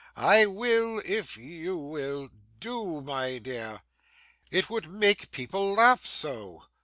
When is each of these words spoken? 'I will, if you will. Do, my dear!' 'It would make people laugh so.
'I 0.15 0.47
will, 0.47 0.99
if 1.05 1.37
you 1.37 1.77
will. 1.77 2.31
Do, 2.59 3.01
my 3.01 3.37
dear!' 3.37 3.81
'It 4.49 4.67
would 4.67 4.89
make 4.89 5.29
people 5.29 5.73
laugh 5.73 6.07
so. 6.07 6.63